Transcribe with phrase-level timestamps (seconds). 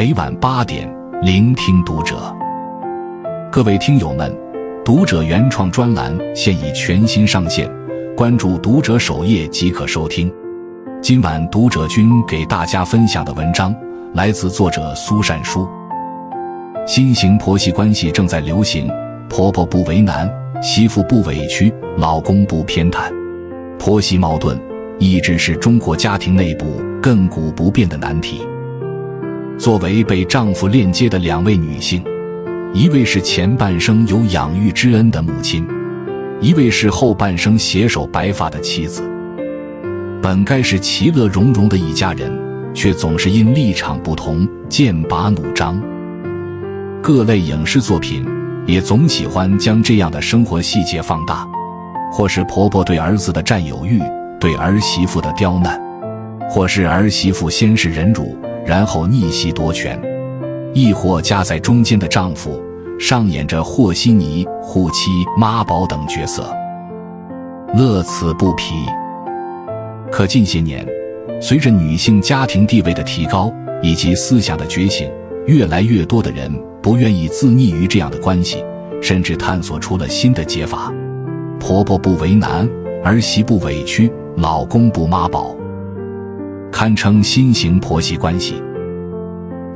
[0.00, 0.90] 每晚八点，
[1.20, 2.34] 聆听读者。
[3.52, 4.34] 各位听友们，
[4.82, 7.70] 读者原创专栏现已全新上线，
[8.16, 10.32] 关注读者首页即可收听。
[11.02, 13.76] 今晚读者君给大家分享的文章
[14.14, 15.68] 来自作者苏善书。
[16.86, 18.90] 新型婆媳关系正在流行，
[19.28, 20.26] 婆婆不为难，
[20.62, 23.12] 媳妇不委屈，老公不偏袒，
[23.78, 24.58] 婆媳矛盾
[24.98, 28.40] 一直是中国家庭内部亘古不变的难题。
[29.60, 32.02] 作为被丈夫链接的两位女性，
[32.72, 35.68] 一位是前半生有养育之恩的母亲，
[36.40, 39.02] 一位是后半生携手白发的妻子。
[40.22, 42.32] 本该是其乐融融的一家人，
[42.72, 45.78] 却总是因立场不同剑拔弩张。
[47.02, 48.26] 各类影视作品
[48.64, 51.46] 也总喜欢将这样的生活细节放大，
[52.10, 54.00] 或是婆婆对儿子的占有欲，
[54.40, 55.78] 对儿媳妇的刁难，
[56.48, 58.34] 或是儿媳妇先是忍辱。
[58.64, 60.00] 然后逆袭夺权，
[60.72, 62.62] 亦或夹在中间的丈夫
[62.98, 66.52] 上演着和稀泥、护妻、妈宝等角色，
[67.74, 68.74] 乐此不疲。
[70.10, 70.86] 可近些年，
[71.40, 73.52] 随着女性家庭地位的提高
[73.82, 75.10] 以及思想的觉醒，
[75.46, 76.52] 越来越多的人
[76.82, 78.64] 不愿意自溺于这样的关系，
[79.00, 80.92] 甚至探索出了新的解法：
[81.58, 82.68] 婆婆不为难，
[83.02, 85.56] 儿媳不委屈，老公不妈宝。
[86.72, 88.62] 堪称新型婆媳关系。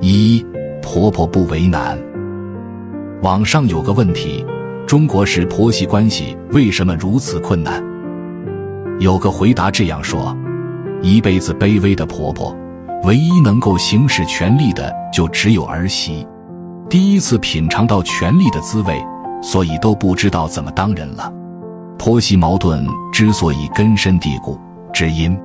[0.00, 0.44] 一
[0.82, 1.98] 婆婆不为难。
[3.22, 4.44] 网上有个问题：
[4.86, 7.82] 中国式婆媳关系为什么如此困难？
[9.00, 10.36] 有个回答这样说：
[11.02, 12.54] 一辈子卑微的婆婆，
[13.04, 16.26] 唯一能够行使权力的就只有儿媳。
[16.88, 19.02] 第一次品尝到权力的滋味，
[19.42, 21.32] 所以都不知道怎么当人了。
[21.98, 24.58] 婆媳矛盾之所以根深蒂固，
[24.92, 25.36] 只因。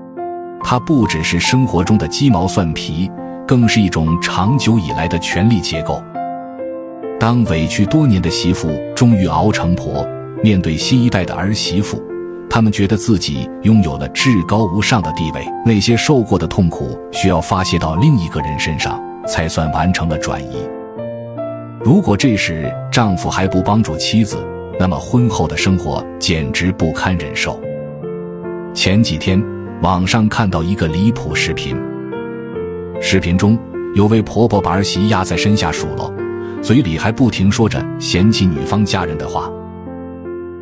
[0.64, 3.10] 它不只是生活中的鸡毛蒜皮，
[3.48, 6.04] 更是一种长久以来的权力结构。
[7.20, 10.08] 当委屈多年的媳妇终于熬成婆，
[10.44, 12.02] 面对新一代的儿媳妇，
[12.50, 15.46] 他们觉得自己拥有了至高无上的地位。
[15.66, 20.68] 那些受过的痛苦需要发泄到另一个人身上，才算完成了转移。
[21.84, 24.38] 如果这时丈夫还不帮助妻子，
[24.80, 27.60] 那么婚后的生活简直不堪忍受。
[28.74, 29.44] 前几天。
[29.82, 31.74] 网上看到一个离谱视频，
[33.02, 33.58] 视频中
[33.96, 36.14] 有位婆婆把儿媳压在身下数落，
[36.62, 39.50] 嘴里还不停说着嫌弃女方家人的话。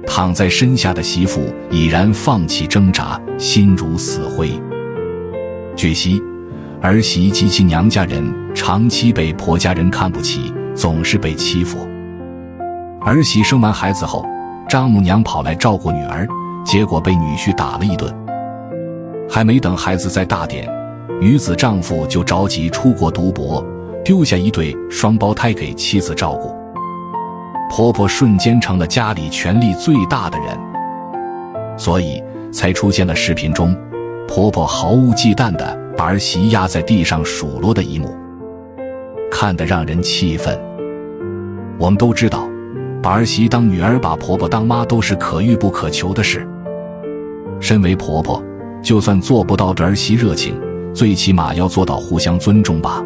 [0.06, 4.52] 躺在身下的媳妇已然放弃挣扎，心如死灰。
[5.76, 6.22] 据悉，
[6.80, 8.24] 儿媳及其娘家人
[8.54, 11.80] 长期被婆家人看不起，总是被欺负。
[13.02, 14.24] 儿媳生完孩子后，
[14.70, 16.28] 丈母娘跑来照顾女儿，
[16.64, 18.14] 结果被女婿打了一顿。
[19.30, 20.68] 还没等孩子再大点，
[21.20, 23.66] 女子丈夫就着急出国读博，
[24.04, 26.56] 丢下一对双胞胎给妻子照顾。
[27.70, 30.58] 婆婆瞬间成了家里权力最大的人，
[31.78, 33.76] 所以才出现了视频中
[34.28, 38.16] 婆婆毫无忌惮的把儿媳压在地上数落的一幕，
[39.30, 40.58] 看得让人气愤。
[41.78, 42.48] 我们都知道，
[43.04, 46.48] 把儿媳当女儿，把婆婆当妈，都是可遇不可求的事。
[47.60, 48.42] 身为婆婆。
[48.88, 50.58] 就算做不到儿媳热情，
[50.94, 53.04] 最起码要做到互相尊重吧。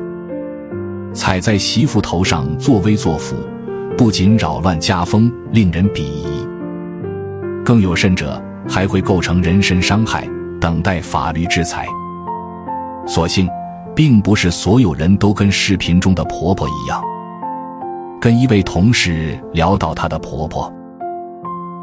[1.12, 3.36] 踩在媳妇头上作威作福，
[3.98, 6.48] 不仅扰乱家风，令人鄙夷，
[7.66, 11.88] 更有甚者还会构成人身伤害，等待法律制裁。
[13.08, 13.50] 所幸，
[13.96, 17.04] 并不是所有人都跟视频中的婆婆一样。
[18.22, 20.72] 跟一位同事聊到她的婆婆，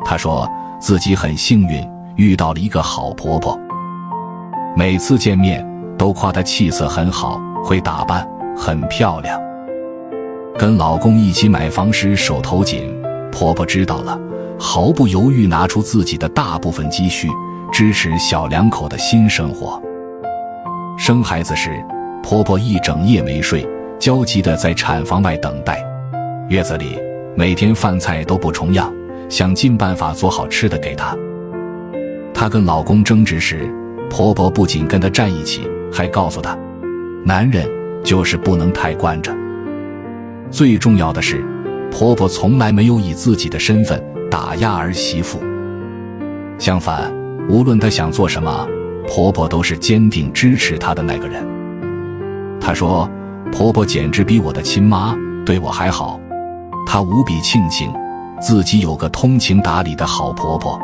[0.04, 0.48] 她说
[0.80, 1.84] 自己很幸运
[2.14, 3.58] 遇到了一个好婆婆。
[4.76, 5.66] 每次见面
[5.98, 9.40] 都夸她气色很好，会打扮，很漂亮。
[10.56, 12.92] 跟老公一起买房时手头紧，
[13.30, 14.18] 婆婆知道了，
[14.58, 17.28] 毫不犹豫拿出自己的大部分积蓄，
[17.72, 19.80] 支持小两口的新生活。
[20.96, 21.70] 生孩子时，
[22.22, 23.64] 婆婆一整夜没睡，
[23.98, 25.80] 焦急地在产房外等待。
[26.48, 26.98] 月子里，
[27.36, 28.92] 每天饭菜都不重样，
[29.28, 31.16] 想尽办法做好吃的给她。
[32.34, 33.72] 她跟老公争执时。
[34.10, 36.56] 婆婆不仅跟她站一起，还告诉她，
[37.24, 37.68] 男人
[38.02, 39.34] 就是不能太惯着。
[40.50, 41.44] 最重要的是，
[41.90, 45.38] 婆婆从来没有以自己的身份打压儿媳妇。
[46.58, 47.12] 相反，
[47.48, 48.66] 无论她想做什么，
[49.06, 51.46] 婆婆都是坚定支持她的那个人。
[52.60, 53.08] 她说
[53.52, 55.14] ：“婆婆简直比我的亲妈
[55.44, 56.18] 对我还好。”
[56.86, 57.92] 她无比庆幸
[58.40, 60.80] 自己有个通情达理的好婆婆。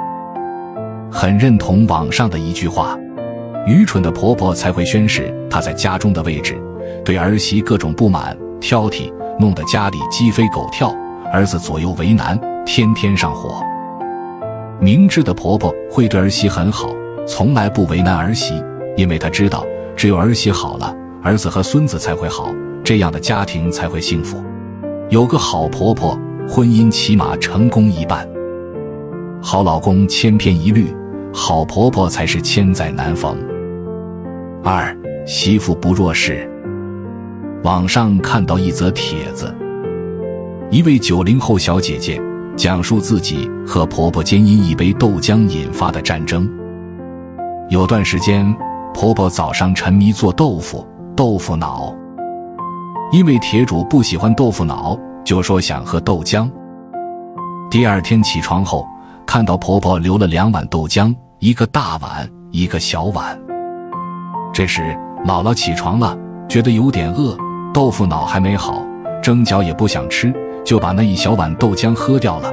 [1.11, 2.99] 很认同网上的一句话。
[3.67, 6.55] 愚蠢的婆婆才会宣示她在家中的位置，
[7.05, 10.95] 对儿媳各种不满、挑剔，弄得家里鸡飞狗跳，
[11.33, 13.63] 儿子左右为难，天天上火。
[14.81, 16.91] 明智的婆婆会对儿媳很好，
[17.27, 18.63] 从来不为难儿媳，
[18.97, 19.65] 因为她知道，
[19.97, 22.53] 只有儿媳好了，儿子和孙子才会好，
[22.85, 24.43] 这样的家庭才会幸福。
[25.09, 28.29] 有个好婆婆，婚姻起码成功一半。
[29.41, 30.95] 好老公千篇一律，
[31.33, 33.39] 好婆婆才是千载难逢。
[34.67, 34.97] 二
[35.27, 36.51] 媳妇不弱势。
[37.65, 39.55] 网上看到一则帖子，
[40.71, 42.19] 一位九零后小姐姐
[42.57, 46.51] 讲述自己和婆婆间因一杯豆浆引发的战争。
[47.69, 48.57] 有段时间，
[48.95, 51.95] 婆婆早上沉迷做豆腐、豆腐脑，
[53.13, 56.51] 因为铁主不喜欢豆腐脑，就说想喝豆浆。
[57.71, 58.87] 第二天起床后，
[59.27, 63.39] 看到婆婆留了两碗豆浆，一个大碗，一个小碗。
[64.55, 64.83] 这时，
[65.27, 66.17] 姥姥起床了，
[66.49, 67.37] 觉得有点饿，
[67.73, 68.81] 豆腐脑还没好，
[69.21, 70.33] 蒸饺也不想吃，
[70.65, 72.53] 就把那一小碗豆浆喝掉了。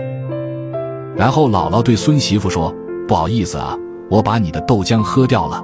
[1.15, 2.73] 然后姥姥对孙媳妇说
[3.07, 3.77] ：“不好意思啊，
[4.09, 5.63] 我把你的豆浆喝掉了，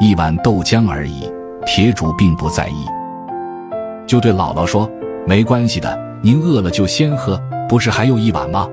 [0.00, 1.32] 一碗豆浆而已。”
[1.64, 2.84] 铁主并不在意，
[4.08, 4.90] 就对姥姥说
[5.24, 8.66] ：“没关系的，您饿了就先喝，不是还有一碗吗？”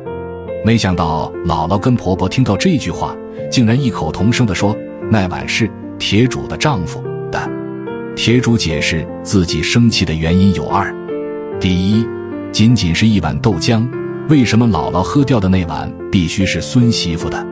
[0.65, 3.15] 没想到姥姥跟婆婆听到这句话，
[3.51, 4.75] 竟然异口同声地说
[5.11, 7.01] ：“那碗是。”铁主的丈夫
[7.31, 7.49] 的
[8.15, 10.93] 铁主解释自己生气的原因有二：
[11.59, 12.05] 第一，
[12.51, 13.87] 仅仅是一碗豆浆，
[14.29, 17.45] 为什么姥姥喝掉的那碗必须是孙媳妇的？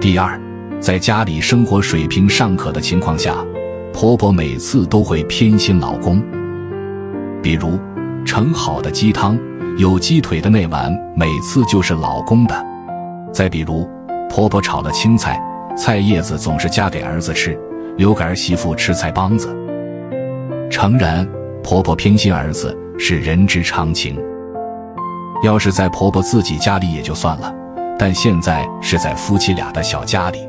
[0.00, 0.40] 第二，
[0.80, 3.36] 在家里生活水平尚可的情况下，
[3.92, 6.22] 婆婆每次都会偏心老公。
[7.42, 7.78] 比如
[8.24, 9.38] 盛好的鸡汤
[9.76, 12.54] 有鸡腿的那碗，每次就是老公的；
[13.32, 13.88] 再比如
[14.28, 15.40] 婆婆炒了青菜，
[15.76, 17.56] 菜叶子总是夹给儿子吃。
[18.02, 19.56] 留给儿媳妇吃菜帮子。
[20.68, 21.24] 诚然，
[21.62, 24.20] 婆婆偏心儿子是人之常情。
[25.44, 27.54] 要是在婆婆自己家里也就算了，
[27.96, 30.40] 但现在是在夫妻俩的小家里。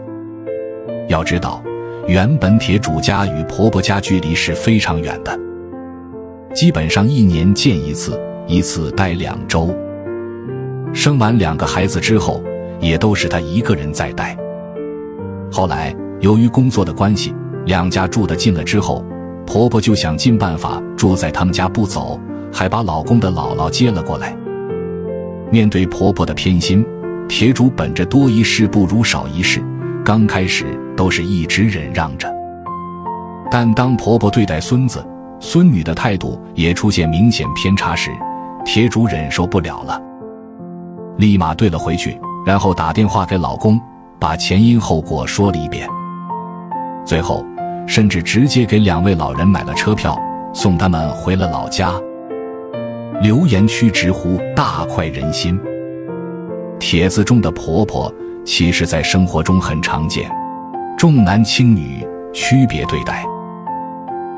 [1.08, 1.62] 要知道，
[2.08, 5.40] 原本铁主家与婆婆家距离是非常远的，
[6.56, 9.70] 基本上一年见一次，一次待两周。
[10.92, 12.44] 生完两个孩子之后，
[12.80, 14.36] 也都是她一个人在带。
[15.52, 15.96] 后来。
[16.20, 17.36] 由于工作的关系，
[17.66, 19.04] 两家住得近了之后，
[19.46, 22.20] 婆婆就想尽办法住在他们家不走，
[22.52, 24.36] 还把老公的姥姥接了过来。
[25.52, 26.86] 面对婆婆的偏心，
[27.28, 29.64] 铁主本着多一事不如少一事，
[30.04, 30.66] 刚开始
[30.98, 32.28] 都是一直忍让着。
[33.52, 35.06] 但当婆婆对待孙子、
[35.40, 38.10] 孙女的态度也出现明显偏差时，
[38.66, 40.02] 铁主忍受不了了，
[41.18, 43.80] 立马怼了回去，然后打电话给老公，
[44.20, 45.88] 把前因后果说了一遍。
[47.06, 47.46] 最后，
[47.86, 50.18] 甚至直接给两位老人买了车票，
[50.54, 51.94] 送他们回了老家。
[53.22, 55.60] 留言区直呼大快人心。
[56.80, 58.14] 帖子中的婆婆，
[58.44, 60.30] 其实在生活中很常见，
[60.98, 63.24] 重男轻女，区别对待。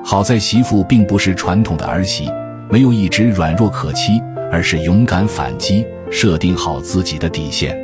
[0.04, 2.30] 好在媳妇并不是传统的儿媳，
[2.70, 4.22] 没有一直软弱可欺，
[4.52, 7.76] 而是勇敢反击，设定好自己的底线。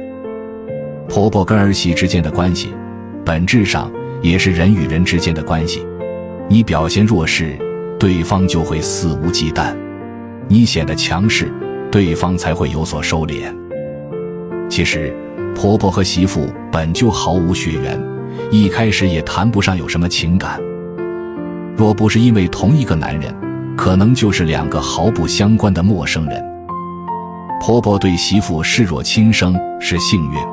[1.10, 2.74] 婆婆跟儿媳之间的关系，
[3.26, 3.92] 本质上。
[4.22, 5.86] 也是人与人之间的关系，
[6.48, 7.58] 你表现弱势，
[8.00, 9.76] 对方就会肆无忌惮；
[10.48, 11.52] 你显得强势，
[11.92, 13.54] 对方才会有所收敛。
[14.70, 15.14] 其实，
[15.56, 18.00] 婆婆和媳妇本就毫无血缘，
[18.52, 20.60] 一开始也谈不上有什么情感。
[21.76, 23.36] 若不是因为同一个男人，
[23.76, 26.44] 可能就是两个毫不相关的陌生人。
[27.60, 30.51] 婆婆对媳妇视若亲生是幸运。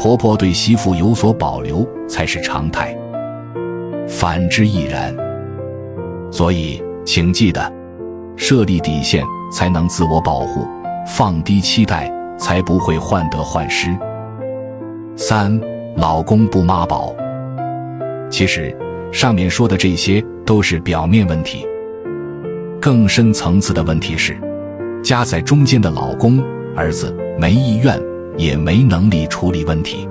[0.00, 2.96] 婆婆对媳妇有所保留才是常态，
[4.08, 5.14] 反之亦然。
[6.32, 7.70] 所以，请记得，
[8.34, 10.66] 设立底线才能自我保护，
[11.06, 13.94] 放低期待才不会患得患失。
[15.16, 15.60] 三，
[15.98, 17.14] 老公不妈宝。
[18.30, 18.74] 其实，
[19.12, 21.66] 上面说的这些都是表面问题，
[22.80, 24.34] 更深层次的问题是，
[25.04, 26.42] 夹在中间的老公、
[26.74, 28.00] 儿子没意愿。
[28.36, 30.08] 也没能力处理问题，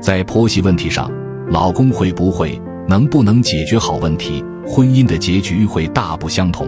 [0.00, 1.10] 在婆媳问题上，
[1.48, 6.66] 老公会不会、能不能解决好问题，婚姻的结局会大不相同。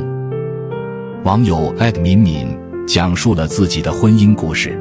[1.25, 4.79] 网友艾特敏敏讲述了自己的婚姻故事。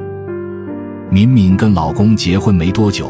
[1.09, 3.09] 敏敏跟老公结婚没多久，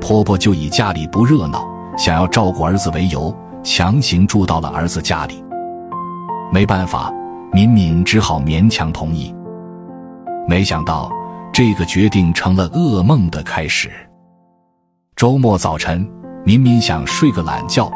[0.00, 5.42] 婆婆就以家里不热闹，想要照顾儿子为由，强行住到了儿子家里。
[6.52, 7.12] 没办法，
[7.52, 9.34] 敏敏只好勉强同意。
[10.46, 11.10] 没想到。
[11.54, 13.88] 这个决定成了噩梦的开始。
[15.14, 16.04] 周末早晨，
[16.44, 17.88] 明明想睡个懒觉，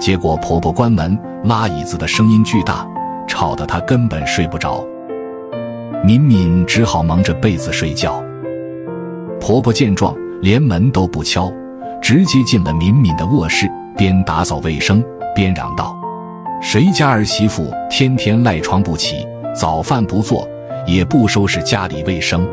[0.00, 2.88] 结果婆婆关门拉椅子的声音巨大，
[3.28, 4.82] 吵得她根本睡不着。
[6.02, 8.24] 敏敏只好蒙着被子睡觉。
[9.38, 11.52] 婆婆见状，连门都不敲，
[12.00, 15.04] 直接进了敏敏的卧室，边打扫卫生
[15.34, 15.94] 边嚷道
[16.62, 20.48] ：“谁家儿媳妇天天赖床不起，早饭不做，
[20.86, 22.48] 也不收拾家里卫生？”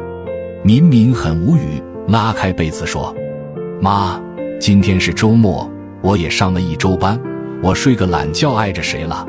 [0.61, 3.15] 敏敏很无语，拉开被子说
[3.79, 4.19] ：“妈，
[4.59, 5.69] 今天是周末，
[6.01, 7.17] 我也上了一周班，
[7.63, 9.25] 我睡个懒觉碍着谁了？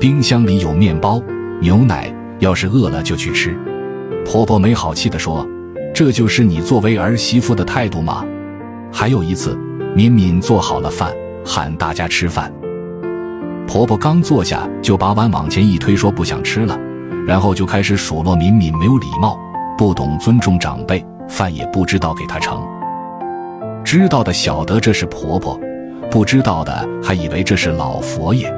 [0.00, 1.22] 冰箱里有面包、
[1.60, 3.56] 牛奶。”要是饿了就去吃，
[4.26, 5.46] 婆婆没好气地说
[5.94, 8.22] ：“这就是你作为儿媳妇的态度吗？”
[8.92, 9.58] 还有一次，
[9.94, 11.10] 敏敏做好了饭，
[11.42, 12.52] 喊大家吃饭，
[13.66, 16.78] 婆婆刚坐下就把碗往前一推，说不想吃了，
[17.26, 19.40] 然后就开始数落敏敏没有礼貌，
[19.76, 22.60] 不懂尊重长辈，饭也不知道给她盛。
[23.84, 25.58] 知道的晓得这是婆婆，
[26.10, 28.52] 不知道的还以为这是老佛爷。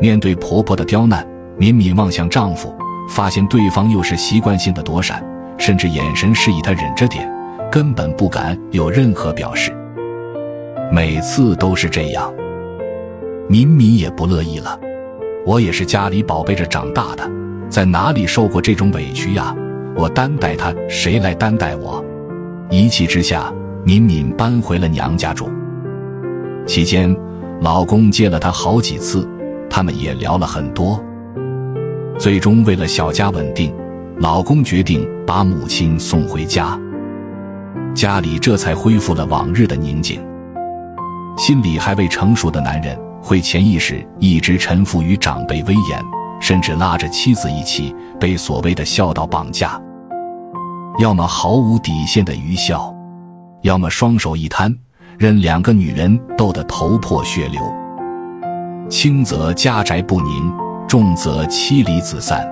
[0.00, 1.26] 面对婆婆的刁难。
[1.60, 2.72] 敏敏望向丈夫，
[3.08, 5.20] 发现对方又是习惯性的躲闪，
[5.58, 7.28] 甚至眼神示意她忍着点，
[7.68, 9.76] 根本不敢有任何表示。
[10.92, 12.32] 每次都是这样，
[13.48, 14.78] 敏敏也不乐意了。
[15.44, 17.28] 我也是家里宝贝着长大的，
[17.68, 19.52] 在哪里受过这种委屈呀？
[19.98, 22.02] 我担待她，谁来担待我？
[22.70, 23.52] 一气之下，
[23.84, 25.50] 敏敏搬回了娘家住。
[26.64, 27.14] 期间，
[27.60, 29.28] 老公接了她好几次，
[29.68, 31.02] 他们也聊了很多。
[32.16, 33.74] 最终，为了小家稳定，
[34.18, 36.78] 老公决定把母亲送回家，
[37.92, 40.24] 家里这才恢复了往日的宁静。
[41.36, 46.00] 心理还未成熟的男人，会潜意识一直臣服于长辈威严，
[46.40, 49.80] 甚至拉着妻子一起被所谓的孝道绑架，
[50.98, 52.92] 要么毫无底线的愚孝，
[53.62, 54.76] 要么双手一摊，
[55.16, 57.62] 任两个女人斗得头破血流，
[58.90, 60.52] 轻则家宅不宁。
[60.88, 62.50] 重则妻离子散。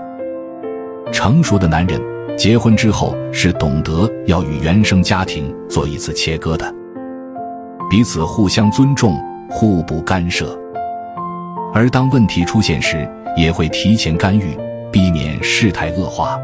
[1.11, 1.99] 成熟的男人
[2.37, 6.71] 结婚之后是懂得要与原生家庭做一次切割的，
[7.89, 10.55] 彼此互相尊重，互不干涉。
[11.73, 14.55] 而当问题出现时，也会提前干预，
[14.93, 16.39] 避免事态恶化。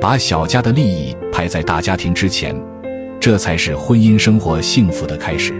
[0.00, 2.58] 把小家的利益排在大家庭之前，
[3.20, 5.52] 这才是婚姻生活幸福的开始。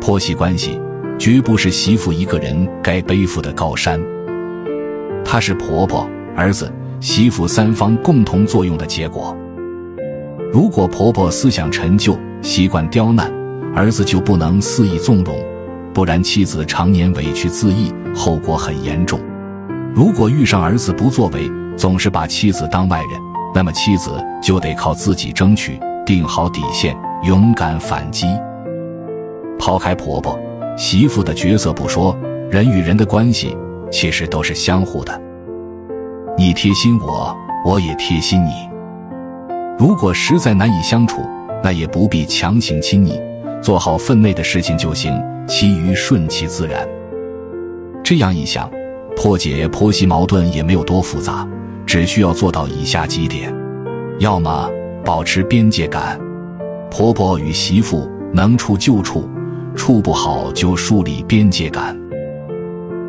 [0.00, 0.80] 婆媳关系。
[1.18, 4.00] 绝不是媳妇一个人该背负的高山，
[5.24, 9.36] 它是婆婆、儿子、媳妇三方共同作用的结果。
[10.52, 13.28] 如果婆婆思想陈旧、习惯刁难，
[13.74, 15.36] 儿子就不能肆意纵容，
[15.92, 19.18] 不然妻子常年委屈自缢，后果很严重。
[19.92, 23.20] 如果遇上儿子不作为，总是把妻子当外人，
[23.54, 24.10] 那么妻子
[24.42, 28.26] 就得靠自己争取，定好底线，勇敢反击。
[29.58, 30.38] 抛开婆婆。
[30.76, 32.16] 媳妇的角色不说，
[32.50, 33.56] 人与人的关系
[33.90, 35.20] 其实都是相互的。
[36.36, 38.52] 你贴心我，我也贴心你。
[39.76, 41.20] 如果实在难以相处，
[41.64, 43.20] 那也不必强行亲昵，
[43.60, 46.86] 做好分内的事情就行，其余顺其自然。
[48.04, 48.70] 这样一想，
[49.16, 51.44] 破解婆媳矛盾也没有多复杂，
[51.88, 53.50] 只需要做到以下几点：
[54.18, 54.70] 要么
[55.02, 56.20] 保持边界感，
[56.90, 59.26] 婆婆与媳妇能处就处。
[59.74, 61.96] 处不好就树立边界感，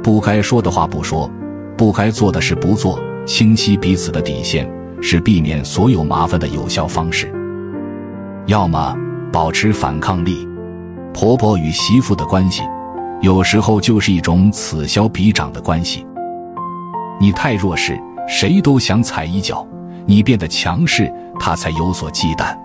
[0.03, 1.29] 不该说的话不说，
[1.75, 4.69] 不该做的事不做，清晰彼此的底线
[5.01, 7.29] 是避免所有麻烦的有效方式。
[8.45, 8.95] 要么
[9.31, 10.47] 保持反抗力，
[11.11, 12.61] 婆婆与媳妇的关系，
[13.21, 16.05] 有时候就是一种此消彼长的关系。
[17.19, 19.67] 你太弱势，谁都想踩一脚；
[20.05, 22.55] 你变得强势，他才有所忌惮。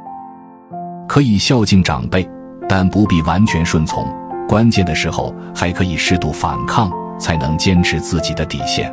[1.09, 2.28] 可以孝敬长辈。
[2.66, 4.06] 但不必完全顺从，
[4.49, 8.90] 关键的时候还可以适度反抗，才能坚持自己的底线。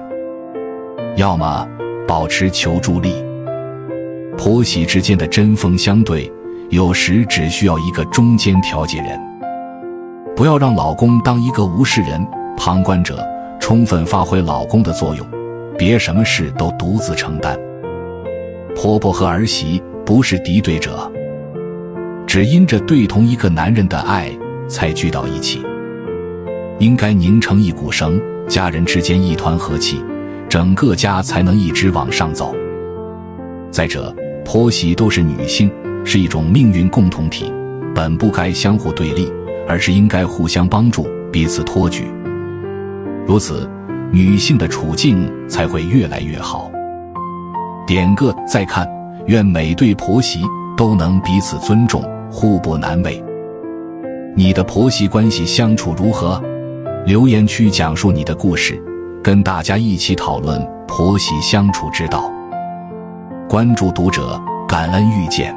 [1.15, 1.65] 要么
[2.05, 3.15] 保持求助力，
[4.37, 6.29] 婆媳之间的针锋相对，
[6.69, 9.17] 有时只需要一个中间调解人。
[10.35, 13.25] 不要让老公当一个无视人、旁观者，
[13.57, 15.25] 充分发挥老公的作用，
[15.81, 17.59] 别什么事都独自承担。
[18.75, 21.11] 婆婆和儿媳不是敌对者。
[22.27, 24.31] 只因着对同一个男人的爱，
[24.67, 25.65] 才聚到一起。
[26.77, 29.99] 应该拧成一股绳，家人之间一团和气，
[30.47, 32.55] 整个家才能一直往上走。
[33.71, 35.71] 再者，婆媳都是女性，
[36.05, 37.51] 是一种命运共同体，
[37.95, 39.33] 本不该相互对立，
[39.67, 42.05] 而是应该互相帮助，彼此托举。
[43.25, 43.67] 如此，
[44.11, 46.69] 女性的处境才会越来越好。
[47.87, 48.87] 点个再看，
[49.27, 50.41] 愿每对婆媳
[50.75, 52.03] 都能彼此尊重。
[52.33, 53.21] 互不难为。
[54.37, 56.41] 你的婆媳关系相处如何？
[57.05, 58.81] 留言区讲述你的故事，
[59.21, 62.31] 跟大家一起讨论婆媳相处之道。
[63.49, 65.53] 关注读者，感恩遇见。